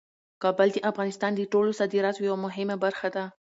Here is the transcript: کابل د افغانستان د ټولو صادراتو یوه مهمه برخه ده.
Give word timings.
کابل 0.43 0.67
د 0.73 0.77
افغانستان 0.91 1.31
د 1.35 1.41
ټولو 1.51 1.69
صادراتو 1.79 2.25
یوه 2.27 2.37
مهمه 2.45 2.75
برخه 2.83 3.07
ده. 3.15 3.25